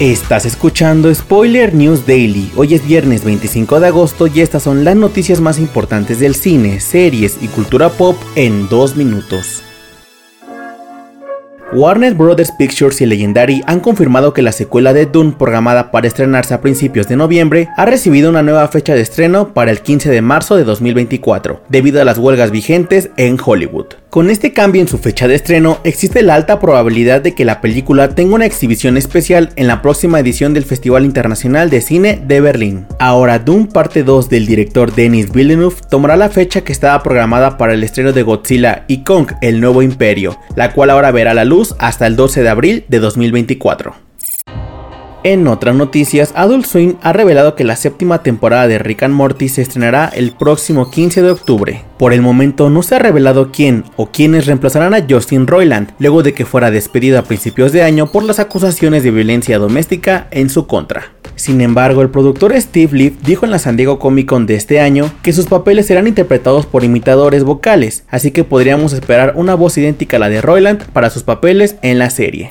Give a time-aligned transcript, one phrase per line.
[0.00, 2.50] Estás escuchando Spoiler News Daily.
[2.56, 6.80] Hoy es viernes 25 de agosto y estas son las noticias más importantes del cine,
[6.80, 9.62] series y cultura pop en dos minutos.
[11.74, 12.52] Warner Bros.
[12.58, 17.08] Pictures y Legendary han confirmado que la secuela de Dune, programada para estrenarse a principios
[17.08, 20.64] de noviembre, ha recibido una nueva fecha de estreno para el 15 de marzo de
[20.64, 23.86] 2024, debido a las huelgas vigentes en Hollywood.
[24.10, 27.62] Con este cambio en su fecha de estreno, existe la alta probabilidad de que la
[27.62, 32.42] película tenga una exhibición especial en la próxima edición del Festival Internacional de Cine de
[32.42, 32.86] Berlín.
[32.98, 37.72] Ahora, Dune parte 2 del director Denis Villeneuve tomará la fecha que estaba programada para
[37.72, 41.61] el estreno de Godzilla y Kong, el nuevo imperio, la cual ahora verá la luz
[41.78, 43.94] hasta el 12 de abril de 2024.
[45.24, 49.48] En otras noticias, Adult Swim ha revelado que la séptima temporada de Rick and Morty
[49.48, 51.84] se estrenará el próximo 15 de octubre.
[51.96, 56.24] Por el momento no se ha revelado quién o quiénes reemplazarán a Justin Roiland, luego
[56.24, 60.50] de que fuera despedido a principios de año por las acusaciones de violencia doméstica en
[60.50, 61.12] su contra.
[61.42, 64.78] Sin embargo, el productor Steve Leaf dijo en la San Diego Comic Con de este
[64.78, 69.76] año que sus papeles serán interpretados por imitadores vocales, así que podríamos esperar una voz
[69.76, 72.50] idéntica a la de Roiland para sus papeles en la serie.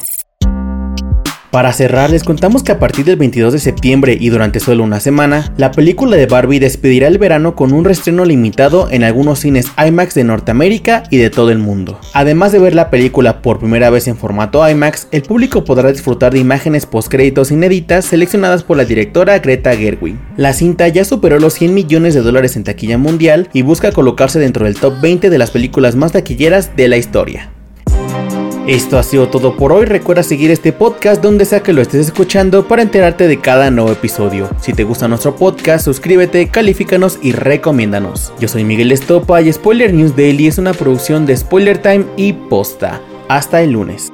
[1.51, 5.01] Para cerrar, les contamos que a partir del 22 de septiembre y durante solo una
[5.01, 9.67] semana, la película de Barbie despedirá el verano con un restreno limitado en algunos cines
[9.77, 11.99] IMAX de Norteamérica y de todo el mundo.
[12.13, 16.31] Además de ver la película por primera vez en formato IMAX, el público podrá disfrutar
[16.31, 20.15] de imágenes postcréditos inéditas seleccionadas por la directora Greta Gerwig.
[20.37, 24.39] La cinta ya superó los 100 millones de dólares en taquilla mundial y busca colocarse
[24.39, 27.51] dentro del top 20 de las películas más taquilleras de la historia.
[28.67, 29.85] Esto ha sido todo por hoy.
[29.85, 33.91] Recuerda seguir este podcast donde sea que lo estés escuchando para enterarte de cada nuevo
[33.91, 34.49] episodio.
[34.61, 38.31] Si te gusta nuestro podcast, suscríbete, califícanos y recomiéndanos.
[38.39, 42.33] Yo soy Miguel Estopa y Spoiler News Daily es una producción de Spoiler Time y
[42.33, 43.01] Posta.
[43.27, 44.11] Hasta el lunes.